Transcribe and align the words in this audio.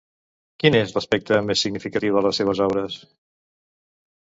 Quin 0.63 0.77
és 0.79 0.93
l'aspecte 0.95 1.39
més 1.51 1.61
significatiu 1.67 2.17
de 2.17 2.25
les 2.29 2.41
seves 2.43 2.65
obres? 2.71 2.99